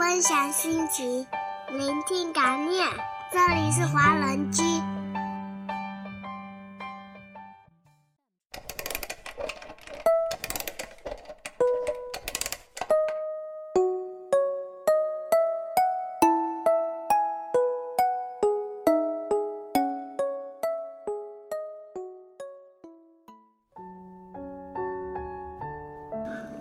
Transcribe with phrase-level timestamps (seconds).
[0.00, 1.26] 分享心情，
[1.68, 2.88] 聆听感念。
[3.30, 4.62] 这里是华人居。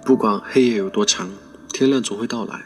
[0.06, 1.32] 不管黑夜有多长，
[1.72, 2.60] 天亮总会到来。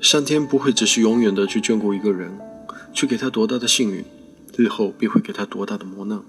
[0.00, 2.32] 上天不会只是永远的去眷顾一个人，
[2.90, 4.02] 去给他多大的幸运，
[4.56, 6.22] 日后必会给他多大的磨难。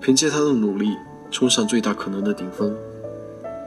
[0.00, 0.96] 凭借他的努力，
[1.30, 2.74] 冲上最大可能的顶峰，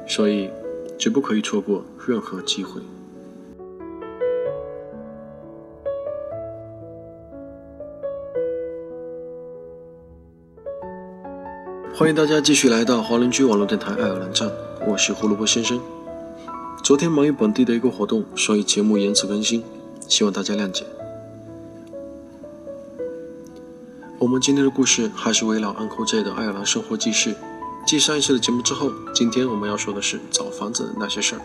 [0.06, 0.50] 所以
[0.98, 2.82] 绝不可以错过任何机会。
[11.96, 14.52] 欢迎大家继续来到华人居网络电台爱尔兰站，
[14.86, 15.80] 我是胡萝卜先生。
[16.84, 19.64] 昨天忙于本地的一个活动，所以节目延迟更新，
[20.10, 20.86] 希望大家谅解。
[24.20, 27.34] 我们今天的故事还是围绕 Uncle J 的爱尔兰生活记事。
[27.88, 31.42] 继上一次的节目之后，今天我们要说的是找房子的那些事儿。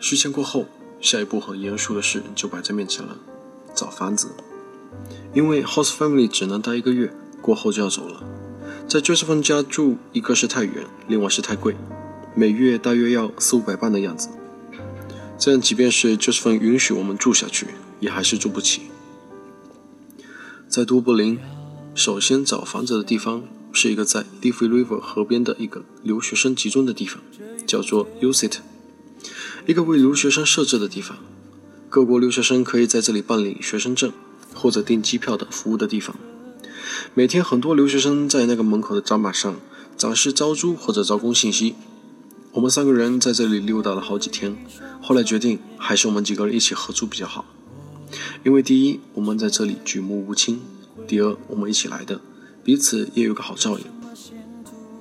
[0.00, 0.66] 事前过后，
[1.00, 3.16] 下一步很严肃的事就摆在面前了。
[3.76, 4.32] 找房子，
[5.32, 8.24] 因为 host family 只能待一个月，过后就要走了。
[8.88, 11.74] 在 Joseph 家住，一个是太远，另外是太贵，
[12.34, 14.28] 每月大约要四五百磅的样子。
[15.38, 17.68] 这样，即便是 Joseph 允许我们住下去，
[18.00, 18.82] 也还是住不起。
[20.68, 21.38] 在都柏林，
[21.94, 27.22] 首先找房子的地方是一个在 Liffey River 河边的一个留学生集中的地方，
[27.66, 28.58] 叫做 Usit，
[29.66, 31.18] 一个为留学生设置的地方。
[31.88, 34.12] 各国留学生可以在这里办理学生证
[34.54, 36.16] 或者订机票等服务的地方。
[37.14, 39.56] 每天很多留学生在那个门口的展板上
[39.96, 41.74] 展示招租或者招工信息。
[42.52, 44.56] 我们三个人在这里溜达了好几天，
[45.00, 47.44] 后来决定还是我们几个人一起合租比较好。
[48.44, 50.56] 因为第一，我们在这里举目无亲；
[51.06, 52.20] 第二，我们一起来的，
[52.62, 53.84] 彼此也有个好照应。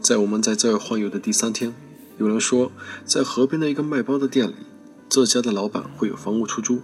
[0.02, 1.76] 在我们在这儿晃悠的第三天，
[2.18, 2.72] 有人说
[3.06, 4.56] 在河边的一个卖包的店里。
[5.10, 6.80] 这家的老板会有房屋出租，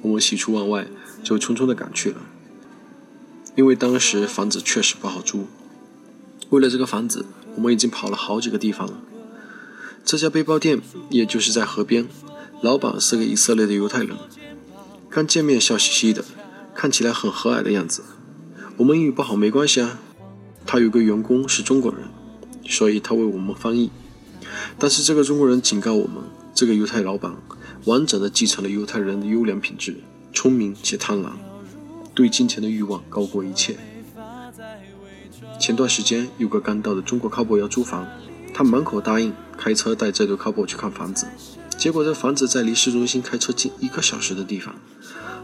[0.00, 0.88] 我们喜出望外，
[1.22, 2.16] 就匆匆的赶去了。
[3.58, 5.48] 因为当时房子确实不好租，
[6.50, 7.26] 为了这个房子，
[7.56, 9.00] 我们已经跑了好几个地方了。
[10.04, 10.80] 这家背包店
[11.10, 12.06] 也就是在河边，
[12.62, 14.16] 老板是个以色列的犹太人，
[15.10, 16.24] 刚见面笑嘻嘻的，
[16.72, 18.04] 看起来很和蔼的样子。
[18.76, 19.98] 我们英语不好没关系啊，
[20.64, 22.02] 他有个员工是中国人，
[22.64, 23.90] 所以他为我们翻译。
[24.78, 26.22] 但是这个中国人警告我们。
[26.54, 27.32] 这个犹太老板
[27.84, 29.96] 完整的继承了犹太人的优良品质，
[30.32, 31.30] 聪明且贪婪，
[32.18, 33.76] 对金钱的欲望高过一切。
[35.56, 38.08] 前段时间有个刚到的中国 couple 要租房，
[38.52, 41.28] 他满口答应开车带这对 couple 去看房子，
[41.76, 44.74] 结果这房子在离市中心开车近一个小时的地方。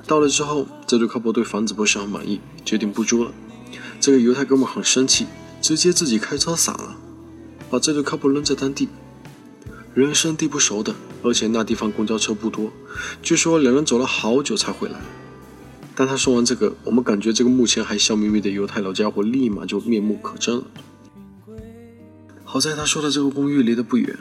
[0.04, 3.30] 到了之后，这对 couple 对房子不是很满意，决定不租了。
[4.00, 5.26] 这个犹太哥们很生气，
[5.60, 6.96] 直接自己开车散了，
[7.70, 8.88] 把这对 couple 扔在当地。
[9.94, 10.92] 人生地不熟的，
[11.22, 12.72] 而且那地方公交车不多，
[13.22, 14.98] 据说两人走了好久才回来。
[15.96, 20.64] 当他说完这个，我们感觉这个目前还笑眯眯的犹太老家伙立马就面目可憎了。
[22.44, 24.18] 好在他说的这个公寓离得不远，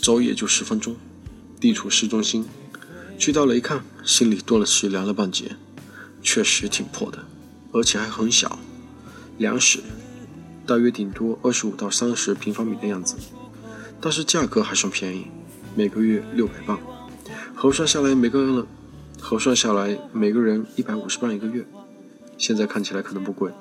[0.00, 0.94] 走也就十分钟，
[1.58, 2.44] 地处市中心。
[3.18, 5.56] 去到了一看，心里顿时凉了半截，
[6.22, 7.24] 确实挺破的，
[7.72, 8.58] 而且还很小，
[9.36, 9.80] 两室，
[10.64, 13.16] 大约顶多二十五到三十平方米的样子。
[14.00, 15.26] 但是价格还算便宜，
[15.74, 16.80] 每个月六百磅，
[17.54, 18.66] 核算下来每个人
[19.20, 21.64] 核算下来每个人一百五十磅一个月。
[22.38, 23.52] 现在看起来可能不贵，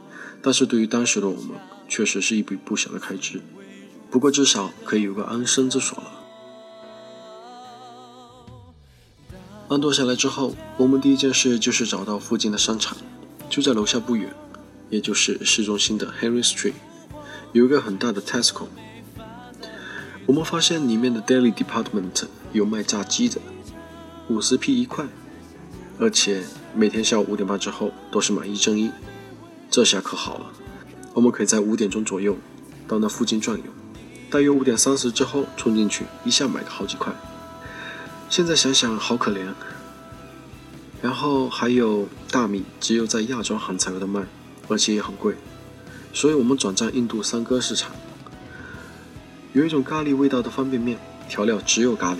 [0.42, 1.58] 但是对于当时的我们，
[1.90, 3.42] 确实是一笔不小的开支。
[4.10, 6.12] 不过至少可以有个安身之所了。
[9.68, 12.98] 安顿下来之后，我们第一件事就是找到附近的商场，
[13.50, 14.34] 就在楼下不远，
[14.90, 16.74] 也就是市中心的 Henry Street，
[17.52, 18.68] 有一个很大的 Tesco。
[20.26, 22.24] 我们发现里面的 Daily Department
[22.54, 23.42] 有卖炸鸡的，
[24.30, 25.06] 五十 P 一块，
[26.00, 26.44] 而且
[26.74, 28.90] 每天下午五点半之后都是买一赠一。
[29.70, 30.46] 这下可好了，
[31.14, 32.38] 我们可以在五点钟左右
[32.88, 33.66] 到那附近转悠，
[34.30, 37.14] 大约五点三十之后冲进去，一下买个好几块。
[38.30, 39.46] 现在想想好可怜。
[41.02, 44.22] 然后还有大米，只有在亚洲行才有的卖，
[44.68, 45.34] 而且也很贵，
[46.14, 47.92] 所以我们转战印度三哥市场。
[49.54, 50.98] 有一种咖喱味道的方便面，
[51.30, 52.18] 调料只有咖喱，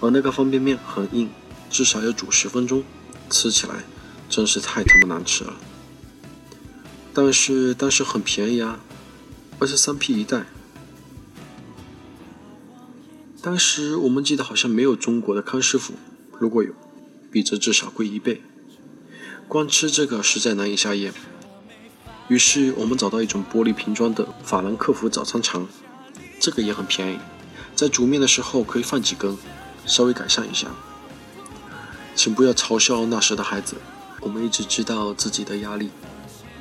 [0.00, 1.28] 而那个方便面很硬，
[1.70, 2.82] 至少要煮十分钟，
[3.30, 3.76] 吃起来
[4.28, 5.54] 真是太他妈难吃了。
[7.14, 8.80] 但是当时很便宜啊，
[9.58, 10.46] 而是三批一袋。
[13.42, 15.94] 当时我们记得好像没有中国的康师傅，
[16.38, 16.72] 如果有，
[17.30, 18.42] 比这至少贵一倍。
[19.48, 21.12] 光吃这个实在难以下咽，
[22.28, 25.66] 于是我们找到一种玻璃瓶装的法兰克福早餐肠，
[26.38, 27.18] 这个也很便宜，
[27.74, 29.36] 在煮面的时候可以放几根，
[29.86, 30.68] 稍微改善一下。
[32.14, 33.76] 请不要嘲笑那时的孩子，
[34.20, 35.90] 我们一直知道自己的压力，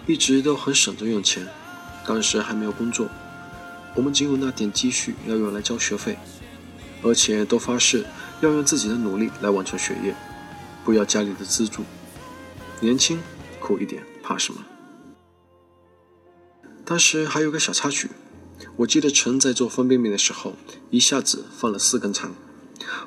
[0.08, 1.48] 一直都很省着用钱。
[2.08, 3.08] 当时还没有工作，
[3.96, 6.18] 我们仅有那点积蓄要用来交学费，
[7.04, 8.06] 而且都发誓
[8.42, 10.16] 要用自己的努力来完成学业，
[10.84, 11.84] 不要家里的资助。
[12.80, 13.20] 年轻，
[13.60, 14.64] 苦一点，怕什么？
[16.86, 18.10] 当时还有个小插曲，
[18.78, 20.54] 我记得陈在做方便面的时候，
[20.90, 22.34] 一下子放了四根肠，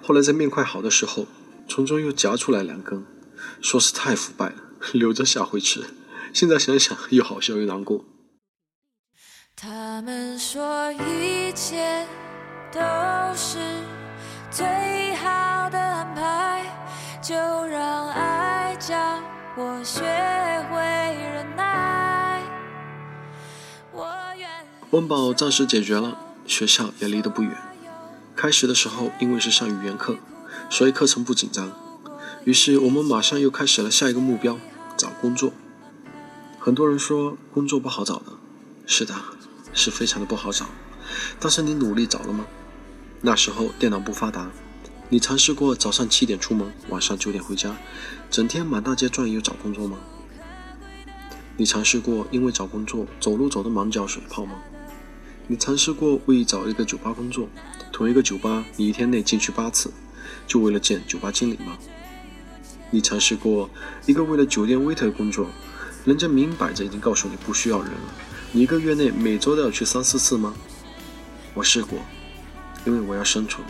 [0.02, 1.26] 后来在面快好的时候，
[1.74, 3.02] 从中又夹出来两根，
[3.62, 4.56] 说是太腐败了，
[4.92, 5.82] 留着下回吃。
[6.34, 8.04] 现在想想，又好笑又难过。
[9.56, 12.06] 他们说一切
[12.70, 12.78] 都
[13.34, 13.58] 是
[14.50, 16.66] 最好的安排，
[17.22, 18.94] 就让爱教。
[19.56, 20.02] 我学
[20.70, 22.42] 会忍耐。
[24.90, 27.56] 温饱暂时解决了，学校也离得不远。
[28.36, 30.18] 开始的时候，因为是上语言课，
[30.72, 31.70] 所以课程不紧张。
[32.46, 34.58] 于是我们马上又开始了下一个目标：
[34.96, 35.52] 找工作。
[36.58, 38.32] 很多人说工作不好找的，
[38.86, 39.14] 是的，
[39.74, 40.64] 是非常的不好找。
[41.38, 42.46] 但是你努力找了吗？
[43.20, 44.50] 那时候电脑不发达。
[45.10, 47.76] 你尝试过早上七点出门，晚上九点回家，
[48.30, 49.98] 整天满大街转悠找工作吗？
[51.58, 54.54] 你尝试过因为找工作走路走得满脚水泡吗？
[55.48, 57.46] 你尝试过为找一个酒吧工作，
[57.92, 59.92] 同一个酒吧你一天内进去八次，
[60.46, 61.78] 就为了见酒吧经理吗？
[62.90, 63.70] 你尝试过
[64.06, 65.48] 一个为了酒店 waiter 工作，
[66.04, 68.14] 人家明摆着已经告诉你不需要人了，
[68.52, 70.54] 你一个月内每周都要去三四次吗？
[71.54, 71.98] 我试过，
[72.84, 73.66] 因为我要生存。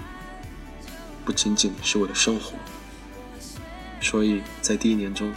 [1.25, 2.55] 不仅仅是为了生活，
[4.01, 5.33] 所以在第一年中，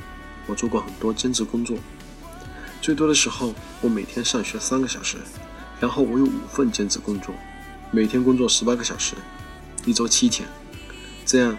[0.48, 1.78] 我做过很多兼职工作。
[2.82, 5.18] 最多的时候，我每天上学三个小时，
[5.80, 7.36] 然后我有五份兼职工作，
[7.92, 9.14] 每天工作十八个小时，
[9.86, 10.50] 一周七天。
[11.26, 11.58] 这样，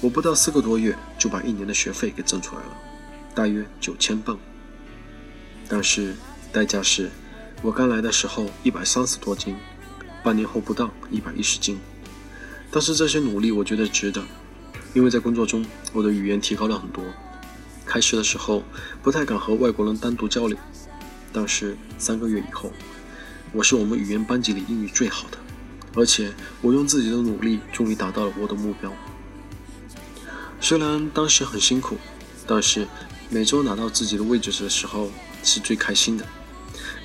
[0.00, 2.76] 我不到四个多月就把一年的学费给挣出来了，
[3.34, 4.36] 大约九千镑。
[5.68, 6.14] 但是
[6.52, 7.10] 代价是，
[7.62, 9.56] 我刚来的时候一百三十多斤，
[10.22, 11.78] 半年后不到一百一十斤。
[12.70, 14.22] 但是这些努力我觉得值得，
[14.94, 17.04] 因为在工作中我的语言提高了很多。
[17.86, 18.64] 开始的时候
[19.02, 20.58] 不太敢和外国人单独交流，
[21.32, 22.72] 但是三个月以后，
[23.52, 25.38] 我是我们语言班级里英语最好的，
[25.94, 28.92] 而且我用自己的努力终于达到了我的目标。
[30.60, 31.98] 虽然当时很辛苦，
[32.46, 32.86] 但是
[33.28, 35.10] 每周拿到自己的位置的时候
[35.42, 36.26] 是最开心的，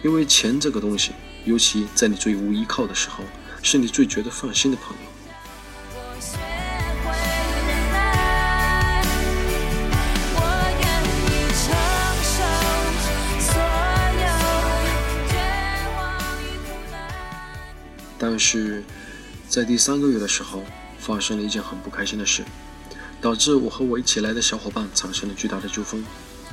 [0.04, 1.12] 因为钱这个东西，
[1.44, 3.24] 尤其在你最无依靠的时候，
[3.62, 5.04] 是你最觉得放心的朋友。
[18.22, 18.84] 但是，
[19.48, 20.64] 在第三个月的时候，
[20.98, 22.44] 发生了一件很不开心的事，
[23.22, 26.06] 导致我和我一起来的小伙伴产生了巨大的纠纷。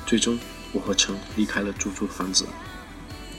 [0.05, 0.39] 最终，
[0.73, 2.47] 我和陈离开了租住的房子。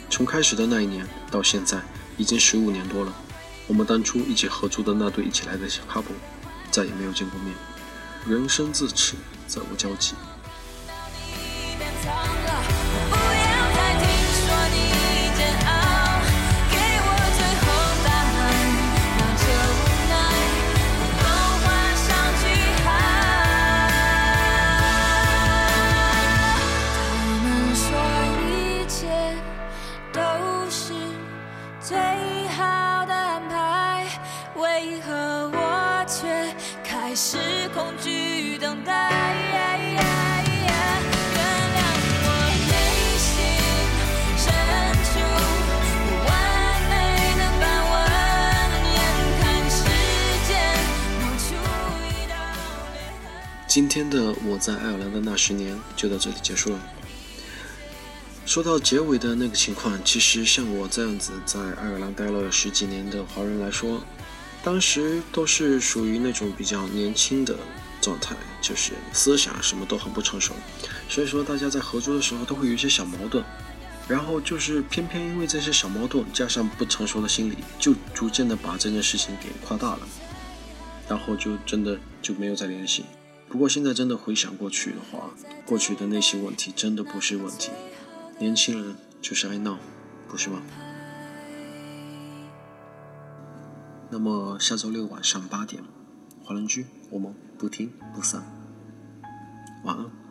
[0.10, 1.82] 从开始的那一年到现在，
[2.18, 3.14] 已经十五年多了。
[3.68, 6.16] 我们当初一起合租的那对一起来的小 couple，
[6.72, 7.54] 再也没有见过面。
[8.26, 9.16] 人生自此，
[9.46, 10.16] 再无交集。
[53.78, 56.80] 今天的我在爱尔兰的那十年就到这里结束了。
[58.44, 64.04] 说到结尾的那个情况，其实像我这样子在爱尔兰待了十几年的华人来说，
[64.64, 67.56] 当时都是属于那种比较年轻的
[68.02, 70.56] 状态，就是思想什么都很不成熟，
[71.08, 73.46] 所以说大家在合作的时候都会有一些小矛盾，
[74.08, 80.00] 然后就是偏偏因为这些小矛盾加上不成熟的心理，就逐渐的把这件事情给夸大了，
[81.08, 83.06] 然后就真的就没有再联系。
[83.50, 85.32] 不过现在真的回想过去的话
[85.66, 87.72] 过去的那些问题真的不是问题。
[88.40, 89.80] 年轻人就是爱闹
[90.28, 90.62] 不是吗？
[94.10, 95.84] 那么下周六晚上八点
[96.44, 98.44] 华人居我们不听不散。
[99.84, 100.27] 晚安。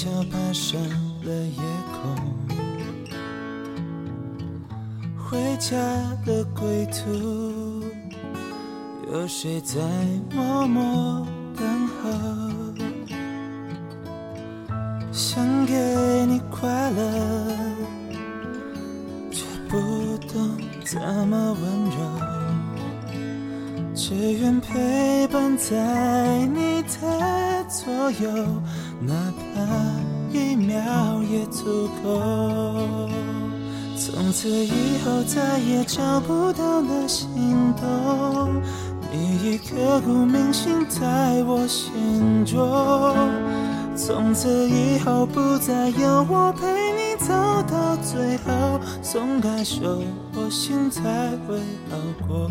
[0.00, 0.80] 悄悄爬上
[1.24, 1.60] 了夜
[1.92, 2.00] 空。
[5.18, 5.76] 回家
[6.24, 7.84] 的归途，
[9.12, 9.78] 有谁在
[10.34, 12.08] 默默等候？
[15.12, 15.74] 想给
[16.26, 17.56] 你快乐，
[19.30, 21.98] 却不懂怎么温柔。
[23.94, 28.30] 只愿陪伴在你的左右，
[28.98, 29.39] 哪怕
[29.70, 33.08] 那一秒也足够。
[33.96, 38.60] 从此以后再也找不到那心动，
[39.12, 42.58] 你已刻骨铭心在我心中。
[43.94, 47.34] 从此以后不再有我陪你走
[47.68, 50.02] 到最后，松开手，
[50.34, 51.02] 我心才
[51.46, 51.58] 会
[51.90, 51.96] 好
[52.26, 52.50] 过。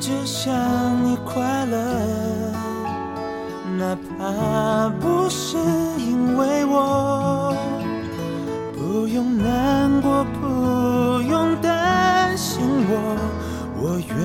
[0.00, 0.50] 只想
[1.04, 1.76] 你快乐，
[3.76, 5.58] 哪怕不是
[5.98, 7.54] 因为我，
[8.72, 13.14] 不用难过，不用担心我，
[13.78, 14.16] 我愿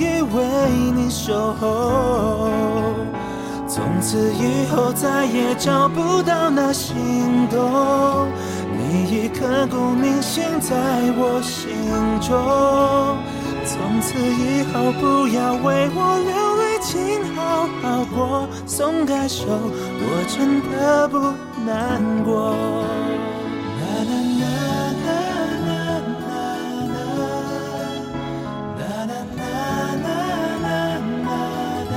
[0.00, 0.44] 意为
[0.90, 2.50] 你守候。
[3.68, 8.26] 从此以后再也找不到那心动，
[8.76, 10.74] 你已刻骨铭心在
[11.16, 11.86] 我心
[12.20, 13.16] 中。
[13.78, 16.92] 从此以后，不要为我流泪，请
[17.34, 17.38] 好
[17.80, 18.16] 好过。
[18.66, 21.16] 松开手，我真的不
[21.64, 21.68] 难
[22.24, 22.50] 过。
[23.78, 24.44] 啦啦啦
[25.04, 25.08] 啦
[25.64, 25.70] 啦啦
[26.18, 27.00] 啦，
[28.78, 29.40] 啦啦啦
[29.94, 30.06] 啦
[30.62, 30.66] 啦
[31.22, 31.30] 啦
[31.92, 31.96] 啦。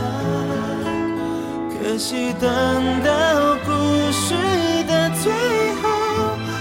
[1.73, 2.09] 可惜
[2.39, 2.45] 等
[3.03, 3.09] 到
[3.65, 3.67] 故
[4.11, 4.23] 事
[4.87, 5.25] 的最
[5.81, 5.83] 后，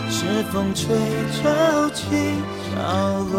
[0.09, 0.19] 是
[0.51, 0.81] 风吹
[1.37, 1.39] 潮
[1.91, 2.01] 起
[2.75, 2.75] 潮
[3.33, 3.39] 落。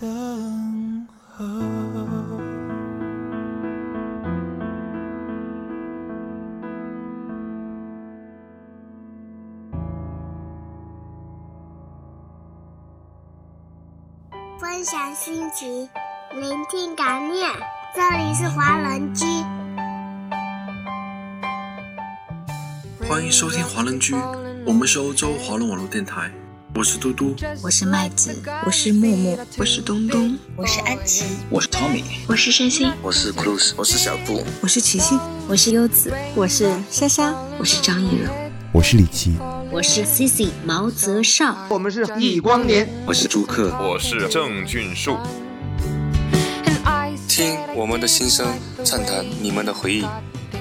[0.00, 1.44] 等候。
[14.60, 15.88] 分享心情，
[16.32, 17.50] 聆听感念。
[17.96, 19.24] 这里是华人居，
[23.08, 24.14] 欢迎收听华人居，
[24.64, 26.30] 我们是欧洲华人网络电台，
[26.78, 35.18] 我是嘟嘟，我是麦子，我是木木，我是东东，我是安琪，我是 Tommy，我是山心，我是 Cruz，我是小布，我是琪琪，
[35.48, 38.30] 我是优子，我是莎莎，我是张艺柔，
[38.72, 39.32] 我是李琦，
[39.72, 45.16] 我是 Cici 毛泽少，我们是易光年，我是朱克，我是郑俊树。
[47.26, 48.46] 听我们的心声，
[48.84, 50.04] 畅谈你们的回忆。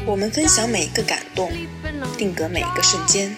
[0.04, 1.52] 我们分享每一个感动，
[2.18, 3.38] 定格每一个瞬间。